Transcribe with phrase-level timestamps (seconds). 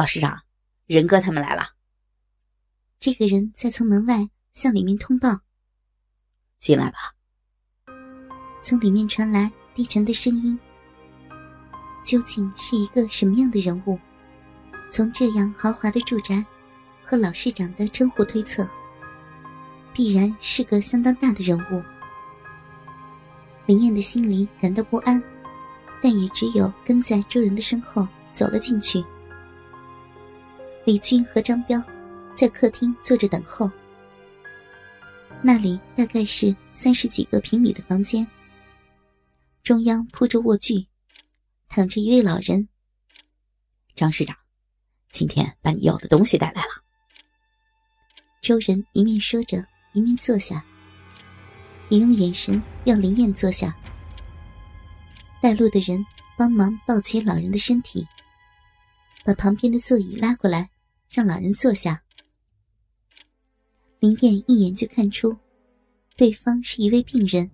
[0.00, 0.40] 老师长，
[0.86, 1.62] 仁哥他们来了。
[2.98, 5.40] 这个人在从门外向里面通报。
[6.58, 6.98] 进来吧。
[8.62, 10.58] 从里面传来低沉的声音。
[12.02, 14.00] 究竟是一个什么样的人物？
[14.90, 16.42] 从这样豪华的住宅
[17.04, 18.66] 和老市长的称呼推测，
[19.92, 21.84] 必然是个相当大的人物。
[23.66, 25.22] 林燕的心里感到不安，
[26.02, 29.04] 但也只有跟在周人的身后走了进去。
[30.84, 31.82] 李军和张彪
[32.34, 33.70] 在客厅坐着等候。
[35.42, 38.26] 那里大概是三十几个平米的房间，
[39.62, 40.86] 中央铺着卧具。
[41.72, 42.68] 躺着一位老人。
[43.94, 44.36] 张市长，
[45.12, 46.68] 今天把你要的东西带来了。
[48.42, 50.64] 周仁一面说着，一面坐下，
[51.88, 53.72] 也用眼神要林燕坐下。
[55.40, 56.04] 带路的人
[56.36, 58.04] 帮忙抱起老人的身体，
[59.30, 60.68] 把旁边的座椅拉过来，
[61.08, 62.02] 让老人坐下。
[64.00, 65.36] 林燕一眼就看出，
[66.16, 67.48] 对方是一位病人，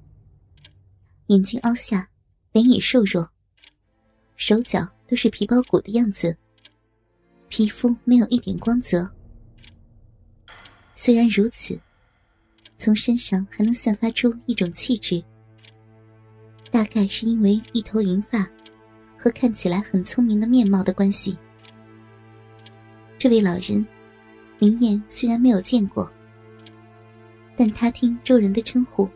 [1.27, 2.09] 眼睛凹下，
[2.53, 3.31] 脸也瘦弱。
[4.37, 6.35] 手脚都是皮包骨的样子，
[7.49, 9.07] 皮肤没有一点光泽。
[10.95, 11.79] 虽然如此，
[12.79, 15.23] 从身上还能散发出一种气质，
[16.71, 18.49] 大概是因为一头银发
[19.19, 21.37] 和看起来很聪明的面貌的关系。
[23.19, 23.85] 这位老人，
[24.59, 26.13] 林燕虽然没有见过，
[27.57, 29.09] 但他听周人的称呼，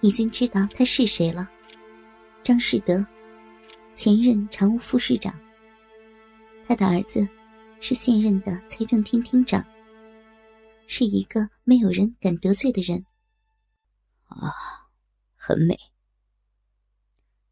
[0.00, 1.48] 已经知道他是谁了——
[2.42, 3.06] 张世德。
[3.94, 5.38] 前任常务副市长，
[6.66, 7.28] 他的儿子
[7.80, 9.62] 是现任的财政厅厅长，
[10.86, 13.04] 是一个没有人敢得罪的人。
[14.24, 14.50] 啊，
[15.36, 15.78] 很美。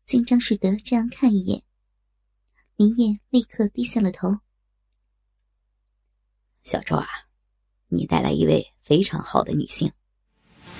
[0.06, 1.62] 经张世德这样看一眼，
[2.76, 4.38] 林燕立刻低下了头。
[6.68, 7.06] 小周啊，
[7.88, 9.90] 你带来一位非常好的女性，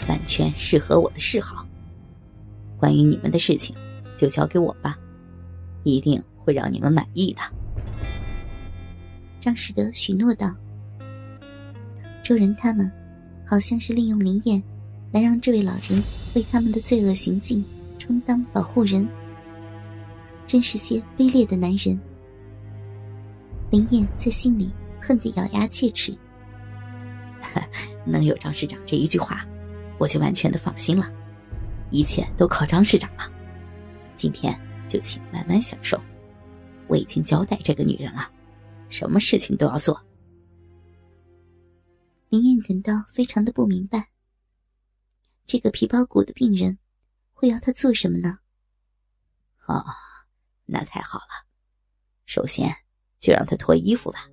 [0.07, 1.67] 完全适合我的嗜好。
[2.77, 3.75] 关于你们的事情，
[4.15, 4.99] 就交给我吧。
[5.85, 7.41] 一定会让你们满意的。”
[9.41, 10.55] 张士德许诺道。
[12.23, 12.93] 周仁他们，
[13.47, 14.63] 好像是利用林燕，
[15.11, 16.05] 来让这位老人
[16.35, 17.65] 为他们的罪恶行径
[17.99, 19.09] 充当保护人。
[20.47, 21.99] 真是些卑劣的男人。
[23.71, 26.17] 林燕在心里恨得咬牙切齿。
[28.07, 29.47] 能有张市长这一句话，
[29.99, 31.13] 我就完全的放心了。
[31.91, 33.31] 一切都靠张市长了。
[34.15, 34.59] 今天。
[34.89, 36.03] 就请慢慢享受，
[36.87, 38.33] 我已经交代这个女人了，
[38.89, 40.03] 什么事情都要做。
[42.31, 44.09] 林燕感到非常的不明白，
[45.45, 46.79] 这个皮包骨的病人
[47.35, 48.39] 会要她做什么呢？
[49.67, 49.85] 哦，
[50.65, 51.45] 那太好了，
[52.25, 52.75] 首先
[53.19, 54.27] 就让她脱衣服吧，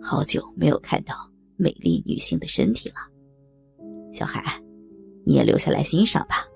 [0.00, 1.14] 好久没有看到
[1.56, 2.96] 美丽女性的身体了。
[4.12, 4.42] 小海，
[5.24, 6.46] 你也留下来欣赏吧。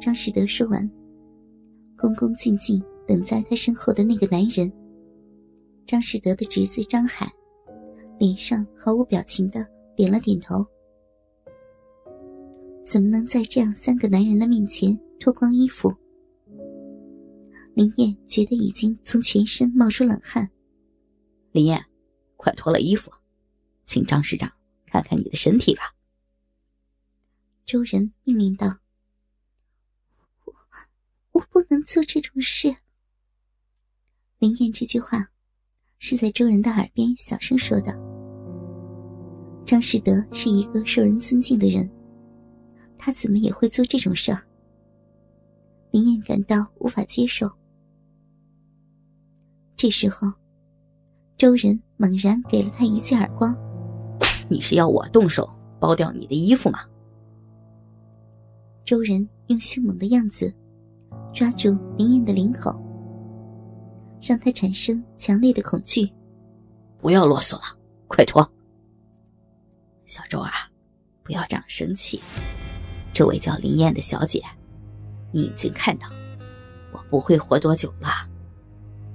[0.00, 0.88] 张世德说完。
[2.00, 4.72] 恭恭敬敬等在他身后的那个男人，
[5.84, 7.28] 张士德的侄子张海，
[8.20, 10.64] 脸上毫无表情的点了点头。
[12.84, 15.92] 怎么能在这样三个男人的面前脱光衣服？
[17.74, 20.48] 林燕觉得已经从全身冒出冷汗。
[21.58, 21.84] 林燕，
[22.36, 23.10] 快脱了衣服，
[23.84, 24.48] 请张市长
[24.86, 25.92] 看看你的身体吧。
[27.66, 28.78] 周仁命令道。
[30.44, 30.54] 我
[31.32, 32.76] 我不能做这种事。
[34.38, 35.30] 林燕这句话
[35.98, 37.92] 是在周仁的耳边小声说的。
[39.66, 41.90] 张世德是一个受人尊敬的人，
[42.96, 44.46] 他怎么也会做这种事儿？
[45.90, 47.50] 林燕感到无法接受。
[49.74, 50.32] 这时候，
[51.38, 53.56] 周人猛然给了他一记耳光
[54.50, 56.80] ：“你是要我动手剥掉你的衣服吗？”
[58.84, 60.52] 周人用凶猛的样子。
[61.32, 62.72] 抓住林燕的领口，
[64.20, 66.10] 让他产生强烈的恐惧。
[67.00, 67.78] 不要啰嗦了，
[68.08, 68.42] 快脱！
[70.06, 70.50] 小周啊，
[71.22, 72.20] 不要这样生气。
[73.12, 74.42] 这位叫林燕的小姐，
[75.30, 76.08] 你已经看到，
[76.92, 78.08] 我不会活多久了。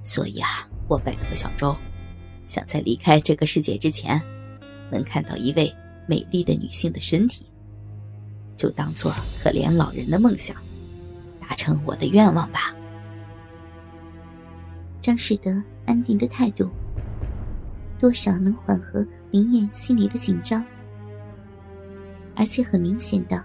[0.03, 0.47] 所以啊，
[0.87, 1.75] 我拜托小周，
[2.53, 4.21] 想在离开这个世界之前，
[4.91, 7.47] 能看到一位美丽的女性的身体，
[8.55, 9.11] 就当做
[9.41, 10.55] 可怜老人的梦想。
[11.39, 12.75] 达成我的愿望吧。
[15.01, 16.69] 张世德安定的态度，
[17.97, 20.63] 多少能缓和林燕心里的紧张，
[22.35, 23.43] 而且很明显的，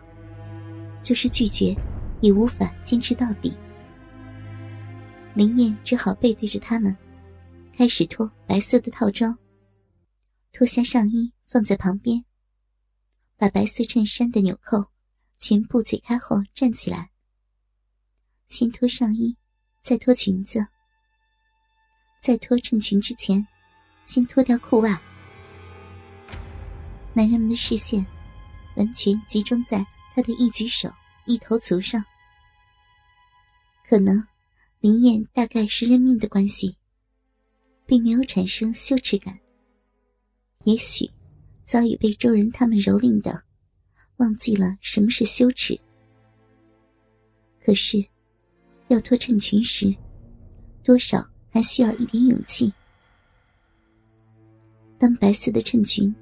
[1.01, 1.75] 就是拒绝
[2.21, 3.57] 也无法坚持到底。
[5.33, 6.95] 林燕只好背对着他们，
[7.79, 9.39] 开始脱白色的套装，
[10.53, 12.25] 脱下上衣放在旁边，
[13.37, 14.85] 把白色衬衫的纽扣
[15.39, 17.13] 全部解开后站起来，
[18.49, 19.37] 先脱上衣，
[19.81, 20.67] 再脱裙子。
[22.21, 23.47] 在脱衬裙之前，
[24.03, 25.01] 先脱掉裤袜。
[27.15, 28.05] 男人们的视线
[28.75, 29.87] 完全集中在
[30.17, 30.93] 他的一举手、
[31.27, 32.05] 一头足上。
[33.89, 34.21] 可能
[34.81, 36.77] 林燕大概是认命的关系，
[37.89, 39.37] 并没有产生羞耻感。
[40.65, 41.11] 也许
[41.65, 43.43] 早已被周人他们蹂躏的，
[44.19, 45.81] 忘记了什么是羞耻。
[47.65, 48.05] 可是，
[48.89, 49.93] 要脱衬裙时，
[50.85, 51.27] 多少……
[51.51, 52.71] 还需要一点勇气。
[54.99, 56.15] 当白色的衬裙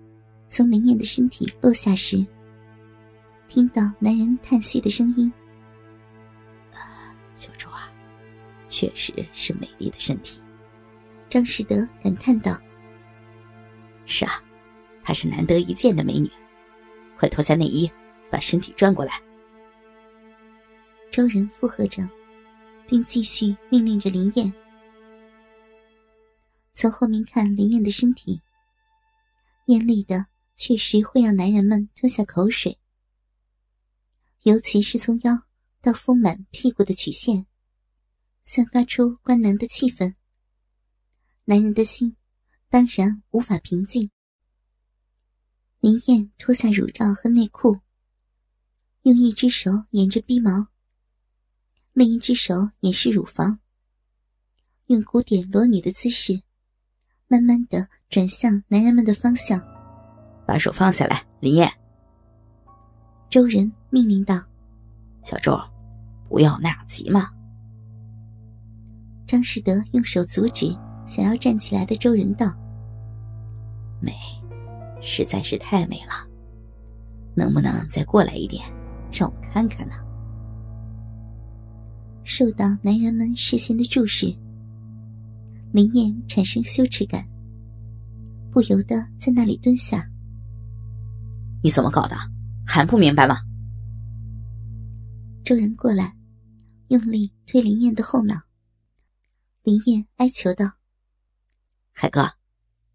[0.47, 2.25] 从林燕的身体落下时，
[3.49, 5.31] 听到男人叹息的声音
[7.35, 7.93] ：“小周啊，
[8.69, 10.41] 确实是美丽的身体。”
[11.29, 12.59] 张士德感叹道
[14.07, 14.43] ：“是啊，
[15.03, 16.31] 她是难得一见的美女。
[17.19, 17.91] 快脱下内衣，
[18.31, 19.21] 把身体转过来。”
[21.11, 22.09] 周人附和着，
[22.87, 24.53] 并继续命令着林燕。
[26.73, 28.41] 从后面看林燕的身体，
[29.67, 32.79] 艳丽的确实会让男人们吞下口水，
[34.43, 35.43] 尤其是从腰
[35.81, 37.47] 到丰满屁股的曲线，
[38.45, 40.15] 散发出官能的气氛。
[41.49, 42.17] 男人的心
[42.69, 44.11] 当然无法平静。
[45.79, 47.79] 林燕脱下乳罩和内裤，
[49.03, 50.67] 用一只手掩着逼毛，
[51.93, 53.61] 另一只手掩饰乳房，
[54.87, 56.43] 用古典裸女的姿势。
[57.29, 59.61] 慢慢的转向男人们的方向，
[60.45, 61.73] 把手放下来，林燕。
[63.31, 64.45] 周人命令道
[65.23, 65.57] ：“小周，
[66.29, 67.31] 不要那样急嘛。”
[69.27, 70.67] 张士德用手阻止
[71.07, 72.53] 想要站起来的周人道
[74.01, 74.13] ：“美，
[75.01, 76.29] 实在是太美了，
[77.35, 78.65] 能不能再过来一点，
[79.13, 79.95] 让我看看呢？”
[82.25, 84.35] 受到男人们视线的注视。
[85.73, 87.25] 林燕产生羞耻感，
[88.51, 90.11] 不由得在那里蹲下。
[91.63, 92.17] 你怎么搞的？
[92.67, 93.37] 还不明白吗？
[95.45, 96.17] 周人过来，
[96.89, 98.35] 用力推林燕的后脑。
[99.63, 100.65] 林燕哀求道
[101.99, 102.29] ：“海哥，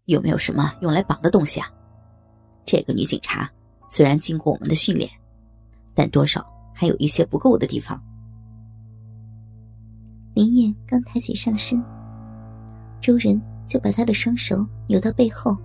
[0.04, 1.66] 有没有什么用来绑的东西啊？
[2.64, 3.50] 这个女警察
[3.90, 5.10] 虽然经过我们的训练，
[5.92, 8.00] 但多少还有一些不够的地方。”
[10.34, 11.82] 林燕刚抬起上身。
[13.00, 15.56] 周仁就把他的双手扭到背后，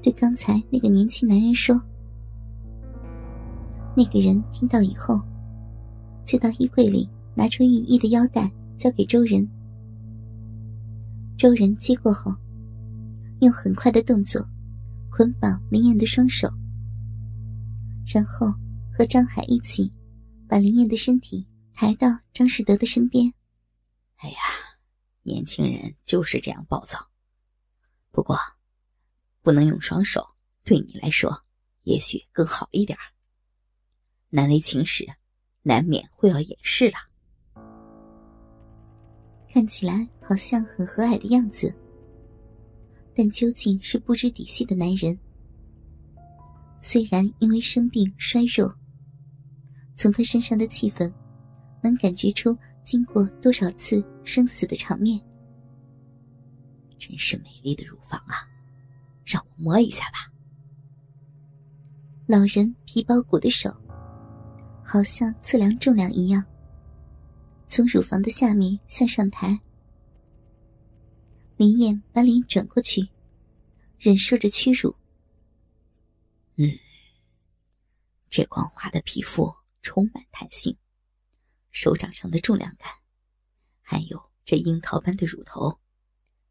[0.00, 1.78] 对刚才那个年轻男人说
[3.94, 5.20] ：“那个人听到以后，
[6.24, 9.46] 就到衣柜里拿出寓意的腰带，交给周仁。
[11.36, 12.32] 周人接过后，
[13.40, 14.46] 用很快的动作
[15.10, 16.48] 捆绑林燕的双手，
[18.06, 18.46] 然后
[18.92, 19.92] 和张海一起
[20.48, 23.32] 把林燕的身体抬到张士德的身边。
[24.16, 24.36] 哎呀！
[25.26, 26.98] 年轻人就是这样暴躁，
[28.10, 28.38] 不过
[29.40, 31.46] 不能用双手，对你来说
[31.84, 32.98] 也许更好一点
[34.28, 35.06] 难为情时，
[35.62, 36.96] 难免会要掩饰的。
[39.54, 41.72] 看起来好像很和蔼的样子，
[43.14, 45.16] 但究竟是不知底细的男人。
[46.80, 48.76] 虽然因为生病衰弱，
[49.94, 51.08] 从他身上的气氛，
[51.80, 52.58] 能感觉出。
[52.82, 55.18] 经过多少次生死的场面，
[56.98, 58.34] 真是美丽的乳房啊！
[59.24, 60.30] 让我摸一下吧。
[62.26, 63.72] 老人皮包骨的手，
[64.84, 66.44] 好像测量重量一样，
[67.66, 69.60] 从乳房的下面向上抬。
[71.56, 73.08] 林燕把脸转过去，
[73.98, 74.94] 忍受着屈辱。
[76.56, 76.70] 嗯，
[78.28, 80.76] 这光滑的皮肤充满弹性。
[81.70, 82.88] 手掌上的重量感，
[83.80, 85.80] 还有这樱桃般的乳头，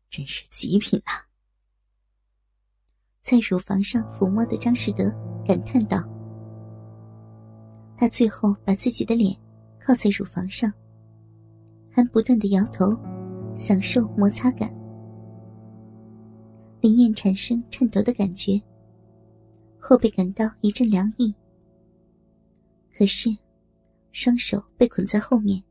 [0.10, 1.24] 真是极品呐！
[3.22, 5.10] 在乳房上抚摸的张士德
[5.46, 6.04] 感叹道
[7.98, 9.34] ：“他最后把自己的脸
[9.80, 10.70] 靠在乳房上，
[11.94, 13.00] 还不断的摇头，
[13.56, 14.74] 享受摩擦感。”
[16.82, 18.62] 林燕产生颤抖的感觉，
[19.80, 21.34] 后背感到一阵凉意。
[22.92, 23.30] 可是。
[24.16, 25.64] 双手被捆在后面，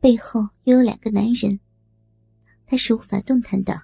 [0.00, 1.60] 背后又有两个男人，
[2.66, 3.80] 他是无法动弹的。